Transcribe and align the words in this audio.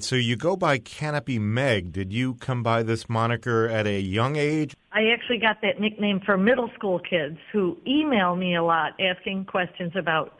So 0.00 0.14
you 0.14 0.36
go 0.36 0.54
by 0.54 0.78
Canopy 0.78 1.40
Meg. 1.40 1.90
Did 1.90 2.12
you 2.12 2.34
come 2.34 2.62
by 2.62 2.84
this 2.84 3.08
moniker 3.08 3.66
at 3.66 3.84
a 3.88 3.98
young 3.98 4.36
age? 4.36 4.76
I 4.92 5.08
actually 5.08 5.38
got 5.38 5.60
that 5.62 5.80
nickname 5.80 6.20
for 6.24 6.38
middle 6.38 6.70
school 6.76 7.00
kids 7.00 7.36
who 7.52 7.76
email 7.84 8.36
me 8.36 8.54
a 8.54 8.62
lot 8.62 8.92
asking 9.00 9.46
questions 9.46 9.90
about 9.96 10.34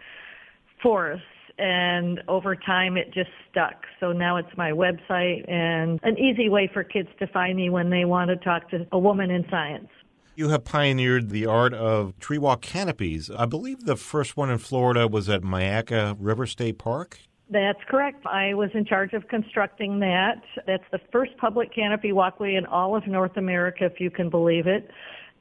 forests 0.80 1.24
and 1.58 2.22
over 2.29 2.54
time 2.54 2.96
it 2.96 3.12
just 3.12 3.30
stuck. 3.50 3.84
So 3.98 4.12
now 4.12 4.36
it's 4.36 4.56
my 4.56 4.71
website 4.71 5.51
and 5.51 5.99
an 6.04 6.17
easy 6.19 6.49
way 6.49 6.71
for 6.72 6.85
kids 6.85 7.09
to 7.19 7.27
find 7.27 7.56
me 7.56 7.69
when 7.69 7.90
they 7.90 8.04
want 8.04 8.29
to 8.29 8.37
talk 8.37 8.71
to 8.71 8.87
a 8.93 8.99
woman 8.99 9.29
in 9.29 9.45
science. 9.51 9.88
You 10.37 10.51
have 10.51 10.65
pioneered 10.65 11.31
the 11.31 11.47
art 11.47 11.75
of 11.75 12.17
tree 12.21 12.38
walk 12.38 12.61
canopies. 12.61 13.29
I 13.29 13.47
believe 13.47 13.87
the 13.87 13.97
first 13.97 14.37
one 14.37 14.51
in 14.51 14.59
Florida 14.59 15.09
was 15.09 15.29
at 15.29 15.43
Myakka 15.43 16.16
River 16.20 16.47
State 16.47 16.79
Park. 16.79 17.19
That's 17.51 17.78
correct. 17.88 18.27
I 18.27 18.52
was 18.55 18.70
in 18.74 18.84
charge 18.84 19.15
of 19.15 19.28
constructing 19.28 20.01
that. 20.01 20.42
That's 20.66 20.84
the 20.92 21.01
first 21.10 21.37
public 21.38 21.74
canopy 21.74 22.12
walkway 22.12 22.57
in 22.57 22.66
all 22.66 22.95
of 22.95 23.07
North 23.07 23.37
America, 23.37 23.87
if 23.87 24.01
you 24.01 24.11
can 24.11 24.29
believe 24.29 24.66
it. 24.66 24.91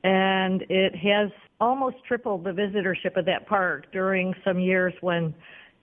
And 0.03 0.63
it 0.69 0.95
has 0.95 1.31
almost 1.59 1.97
tripled 2.07 2.45
the 2.45 2.51
visitorship 2.51 3.17
of 3.17 3.25
that 3.25 3.47
park 3.47 3.91
during 3.91 4.33
some 4.45 4.59
years 4.59 4.93
when 5.01 5.33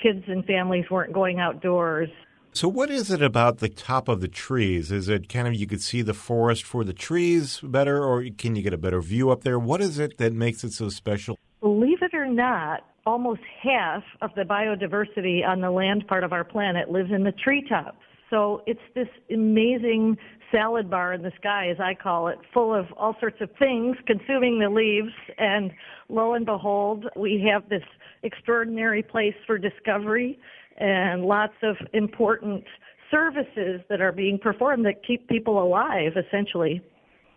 kids 0.03 0.25
and 0.27 0.45
families 0.47 0.87
weren't 0.91 1.13
going 1.13 1.41
outdoors. 1.41 2.09
So, 2.53 2.69
what 2.69 2.89
is 2.89 3.11
it 3.11 3.21
about 3.21 3.59
the 3.59 3.69
top 3.69 4.09
of 4.09 4.21
the 4.21 4.29
trees? 4.29 4.93
Is 4.93 5.09
it 5.09 5.29
kind 5.29 5.49
of 5.49 5.55
you 5.55 5.67
could 5.67 5.83
see 5.83 6.03
the 6.03 6.15
forest 6.15 6.63
for 6.63 6.85
the 6.85 6.93
trees 6.93 7.59
better, 7.61 8.03
or 8.03 8.25
can 8.39 8.55
you 8.55 8.63
get 8.63 8.73
a 8.73 8.79
better 8.79 9.01
view 9.01 9.31
up 9.31 9.43
there? 9.43 9.59
What 9.59 9.81
is 9.81 9.99
it 9.99 10.19
that 10.19 10.33
makes 10.33 10.63
it 10.63 10.73
so 10.73 10.89
special? 10.89 11.37
Believe 11.65 12.03
it 12.03 12.13
or 12.13 12.27
not, 12.27 12.83
almost 13.07 13.41
half 13.63 14.03
of 14.21 14.29
the 14.37 14.43
biodiversity 14.43 15.43
on 15.49 15.63
the 15.63 15.71
land 15.71 16.07
part 16.07 16.23
of 16.23 16.31
our 16.31 16.45
planet 16.45 16.91
lives 16.91 17.09
in 17.11 17.25
the 17.25 17.33
treetops. 17.33 17.97
So 18.29 18.61
it's 18.67 18.79
this 18.95 19.09
amazing 19.33 20.19
salad 20.53 20.91
bar 20.91 21.15
in 21.15 21.23
the 21.23 21.33
sky, 21.41 21.71
as 21.71 21.79
I 21.81 21.95
call 21.95 22.29
it, 22.29 22.37
full 22.53 22.75
of 22.75 22.85
all 22.99 23.17
sorts 23.19 23.39
of 23.41 23.49
things 23.59 23.97
consuming 24.07 24.59
the 24.59 24.69
leaves. 24.69 25.15
And 25.39 25.73
lo 26.11 26.35
and 26.35 26.45
behold, 26.45 27.07
we 27.17 27.43
have 27.51 27.67
this 27.71 27.83
extraordinary 28.25 29.03
place 29.03 29.35
for 29.47 29.57
discovery 29.57 30.39
and 30.77 31.25
lots 31.25 31.55
of 31.63 31.77
important 31.95 32.63
services 33.11 33.81
that 33.89 34.03
are 34.03 34.13
being 34.13 34.39
performed 34.39 34.85
that 34.85 35.03
keep 35.03 35.27
people 35.29 35.63
alive, 35.63 36.13
essentially. 36.15 36.83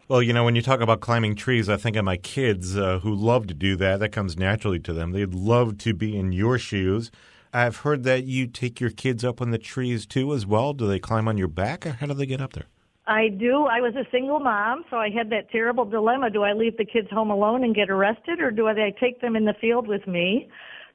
Well, 0.09 0.22
you 0.22 0.31
know, 0.31 0.45
when 0.45 0.55
you 0.55 0.61
talk 0.61 0.80
about 0.80 1.02
climbing 1.02 1.36
trees, 1.36 1.67
I 1.67 1.75
think 1.75 1.97
of 1.97 2.05
my 2.05 2.16
kids 2.16 2.77
uh, 2.77 3.00
who 3.00 3.13
love 3.13 3.45
to 3.47 3.53
do 3.53 3.75
that. 3.75 4.00
That 4.00 4.14
comes 4.14 4.38
naturally 4.38 4.80
to 4.80 4.94
them. 4.94 5.11
They'd 5.11 5.33
love 5.33 5.77
to 5.80 5.94
be 5.94 6.17
in 6.17 6.31
your 6.31 6.58
shoes. 6.58 7.11
I've 7.52 7.77
heard 7.77 8.03
that 8.03 8.23
you 8.23 8.47
take 8.47 8.80
your 8.80 8.89
kids 8.89 9.25
up 9.25 9.41
on 9.41 9.52
the 9.52 9.58
trees 9.58 10.05
too, 10.05 10.33
as 10.33 10.45
well. 10.45 10.72
Do 10.72 10.88
they 10.88 10.99
climb 10.99 11.27
on 11.27 11.38
your 11.38 11.49
back, 11.49 11.86
or 11.86 11.91
how 11.91 12.05
do 12.05 12.14
they 12.14 12.25
get 12.25 12.39
up 12.39 12.53
there? 12.53 12.67
I 13.05 13.27
do. 13.27 13.66
I 13.66 13.81
was 13.81 13.95
a 13.95 14.09
single 14.09 14.39
mom, 14.39 14.86
so 14.89 14.95
I 14.95 15.09
had 15.09 15.30
that 15.31 15.52
terrible 15.52 15.83
dilemma. 15.83 16.30
Do 16.30 16.44
I 16.44 16.53
leave 16.53 16.77
the 16.77 16.86
kids 16.86 17.09
home 17.11 17.30
alone 17.30 17.66
and 17.66 17.75
get 17.75 17.89
arrested, 17.89 18.39
or 18.39 18.49
do 18.49 18.69
I 18.69 18.94
take 18.97 19.19
them 19.19 19.36
in 19.36 19.44
the 19.44 19.55
field 19.59 19.89
with 19.89 20.08
me? 20.08 20.49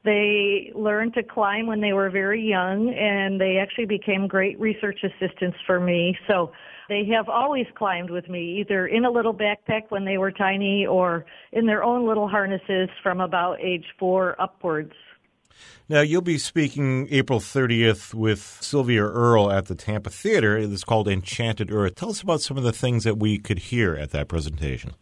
They 0.05 0.73
learned 0.75 1.15
to 1.15 1.23
climb 1.23 1.67
when 1.67 1.81
they 1.81 1.93
were 1.93 2.11
very 2.11 2.43
young, 2.43 2.93
and 2.93 3.41
they 3.41 3.59
actually 3.59 3.87
became 3.87 4.27
great 4.27 4.59
research 4.59 5.01
assistants 5.05 5.57
for 5.65 5.79
me. 5.79 6.19
So 6.27 6.51
they 6.89 7.05
have 7.15 7.29
always 7.29 7.67
climbed 7.77 8.11
with 8.11 8.29
me, 8.29 8.61
either 8.61 8.87
in 8.87 9.05
a 9.05 9.11
little 9.11 9.33
backpack 9.33 9.91
when 9.91 10.05
they 10.05 10.19
were 10.19 10.33
tiny 10.33 10.85
or 10.85 11.25
in 11.53 11.67
their 11.67 11.85
own 11.85 12.07
little 12.07 12.29
harnesses 12.29 12.89
from 13.03 13.21
about 13.21 13.61
age 13.61 13.87
four 13.99 14.41
upwards. 14.41 14.93
Now, 15.89 16.01
you'll 16.01 16.23
be 16.23 16.39
speaking 16.39 17.07
April 17.11 17.39
30th 17.39 18.15
with 18.15 18.41
Sylvia 18.41 19.05
Earle 19.05 19.53
at 19.53 19.67
the 19.67 19.75
Tampa 19.75 20.11
Theater. 20.11 20.57
It's 20.57 20.85
called 20.85 21.07
Enchanted 21.07 21.71
Earth. 21.71 21.95
Tell 21.95 22.11
us 22.11 22.23
about 22.23 22.41
some 22.41 22.57
of 22.57 22.65
the 22.65 22.73
things 22.73 23.05
that 23.05 23.19
we 23.19 23.39
could 23.39 23.59
hear 23.59 23.95
at 23.95 24.11
that 24.11 24.29
presentation. 24.29 24.95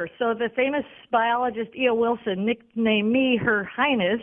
Sure. 0.00 0.08
So 0.18 0.38
the 0.38 0.48
famous 0.56 0.84
biologist 1.10 1.70
E.O. 1.76 1.94
Wilson 1.94 2.46
nicknamed 2.46 3.12
me 3.12 3.36
Her 3.36 3.64
Highness 3.64 4.22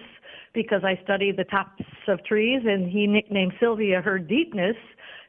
because 0.53 0.81
I 0.83 0.99
study 1.03 1.31
the 1.31 1.43
tops 1.43 1.83
of 2.07 2.23
trees, 2.25 2.61
and 2.65 2.89
he 2.89 3.05
nicknamed 3.05 3.53
Sylvia 3.59 4.01
Her 4.01 4.17
Deepness 4.17 4.75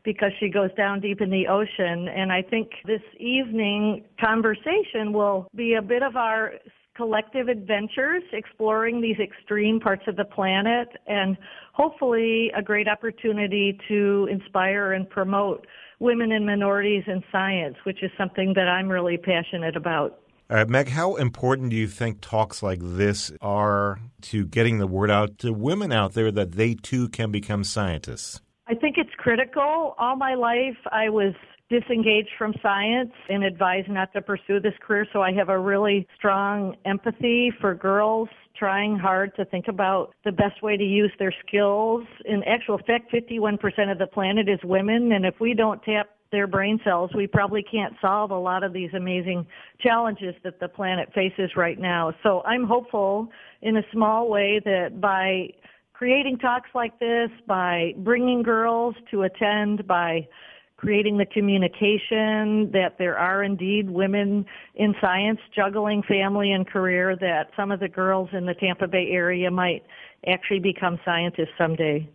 because 0.04 0.30
she 0.40 0.48
goes 0.48 0.70
down 0.74 1.00
deep 1.00 1.20
in 1.20 1.28
the 1.28 1.46
ocean. 1.48 2.08
And 2.08 2.32
I 2.32 2.40
think 2.40 2.70
this 2.86 3.02
evening 3.18 4.04
conversation 4.18 5.12
will 5.12 5.48
be 5.54 5.74
a 5.74 5.82
bit 5.82 6.02
of 6.02 6.16
our 6.16 6.52
collective 6.96 7.48
adventures 7.48 8.22
exploring 8.32 9.02
these 9.02 9.18
extreme 9.22 9.78
parts 9.78 10.04
of 10.06 10.16
the 10.16 10.24
planet 10.24 10.88
and 11.06 11.36
hopefully 11.74 12.50
a 12.56 12.62
great 12.62 12.88
opportunity 12.88 13.78
to 13.86 14.26
inspire 14.30 14.94
and 14.94 15.10
promote 15.10 15.66
women 16.00 16.32
and 16.32 16.46
minorities 16.46 17.04
in 17.06 17.22
science, 17.30 17.76
which 17.84 18.02
is 18.02 18.10
something 18.16 18.54
that 18.54 18.66
I'm 18.66 18.88
really 18.88 19.18
passionate 19.18 19.76
about. 19.76 20.20
All 20.50 20.56
right, 20.56 20.66
Meg, 20.66 20.88
how 20.88 21.16
important 21.16 21.68
do 21.68 21.76
you 21.76 21.86
think 21.86 22.22
talks 22.22 22.62
like 22.62 22.78
this 22.80 23.30
are 23.42 24.00
to 24.22 24.46
getting 24.46 24.78
the 24.78 24.86
word 24.86 25.10
out 25.10 25.36
to 25.40 25.52
women 25.52 25.92
out 25.92 26.14
there 26.14 26.32
that 26.32 26.52
they 26.52 26.72
too 26.72 27.10
can 27.10 27.30
become 27.30 27.64
scientists? 27.64 28.40
I 28.66 28.74
think 28.74 28.96
it's 28.96 29.14
critical. 29.18 29.94
All 29.98 30.16
my 30.16 30.36
life, 30.36 30.78
I 30.90 31.10
was 31.10 31.34
disengaged 31.70 32.30
from 32.38 32.54
science 32.62 33.12
and 33.28 33.44
advised 33.44 33.88
not 33.88 34.12
to 34.14 34.22
pursue 34.22 34.60
this 34.60 34.74
career, 34.80 35.06
so 35.12 35.22
I 35.22 35.32
have 35.32 35.48
a 35.48 35.58
really 35.58 36.06
strong 36.16 36.76
empathy 36.84 37.52
for 37.60 37.74
girls 37.74 38.28
trying 38.56 38.96
hard 38.96 39.34
to 39.36 39.44
think 39.44 39.68
about 39.68 40.14
the 40.24 40.32
best 40.32 40.62
way 40.62 40.76
to 40.76 40.84
use 40.84 41.12
their 41.18 41.32
skills. 41.46 42.04
In 42.24 42.42
actual 42.44 42.78
fact, 42.86 43.12
51% 43.12 43.92
of 43.92 43.98
the 43.98 44.06
planet 44.06 44.48
is 44.48 44.58
women, 44.64 45.12
and 45.12 45.24
if 45.24 45.34
we 45.40 45.54
don't 45.54 45.82
tap 45.82 46.08
their 46.30 46.46
brain 46.46 46.78
cells, 46.84 47.10
we 47.14 47.26
probably 47.26 47.62
can't 47.62 47.94
solve 48.00 48.30
a 48.30 48.38
lot 48.38 48.62
of 48.62 48.72
these 48.72 48.90
amazing 48.94 49.46
challenges 49.80 50.34
that 50.44 50.60
the 50.60 50.68
planet 50.68 51.08
faces 51.14 51.50
right 51.56 51.78
now. 51.78 52.12
So 52.22 52.42
I'm 52.44 52.64
hopeful 52.64 53.28
in 53.62 53.76
a 53.76 53.82
small 53.92 54.28
way 54.28 54.60
that 54.64 55.00
by 55.00 55.48
creating 55.94 56.38
talks 56.38 56.70
like 56.74 56.98
this, 56.98 57.30
by 57.46 57.94
bringing 57.98 58.42
girls 58.42 58.94
to 59.10 59.22
attend, 59.22 59.86
by 59.86 60.28
creating 60.78 61.18
the 61.18 61.26
communication 61.26 62.70
that 62.72 62.94
there 62.98 63.18
are 63.18 63.42
indeed 63.42 63.90
women 63.90 64.46
in 64.76 64.94
science 65.00 65.40
juggling 65.54 66.02
family 66.04 66.52
and 66.52 66.66
career, 66.66 67.16
that 67.20 67.50
some 67.56 67.70
of 67.70 67.80
the 67.80 67.88
girls 67.88 68.30
in 68.32 68.46
the 68.46 68.54
Tampa 68.54 68.86
Bay 68.86 69.08
area 69.10 69.50
might 69.50 69.84
actually 70.26 70.60
become 70.60 70.98
scientists 71.04 71.52
someday. 71.58 72.08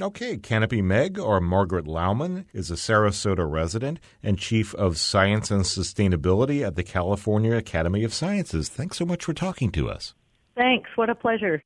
Okay, 0.00 0.36
Canopy 0.38 0.82
Meg, 0.82 1.20
or 1.20 1.40
Margaret 1.40 1.86
Lowman, 1.86 2.46
is 2.52 2.68
a 2.70 2.74
Sarasota 2.74 3.48
resident 3.48 4.00
and 4.24 4.38
Chief 4.38 4.74
of 4.74 4.98
Science 4.98 5.52
and 5.52 5.62
Sustainability 5.62 6.66
at 6.66 6.74
the 6.74 6.82
California 6.82 7.54
Academy 7.54 8.02
of 8.02 8.12
Sciences. 8.12 8.68
Thanks 8.68 8.96
so 8.96 9.04
much 9.04 9.24
for 9.24 9.34
talking 9.34 9.70
to 9.70 9.88
us. 9.88 10.14
Thanks. 10.56 10.90
What 10.96 11.10
a 11.10 11.14
pleasure. 11.14 11.62